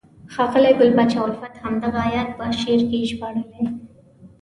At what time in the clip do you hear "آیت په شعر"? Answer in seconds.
2.07-2.81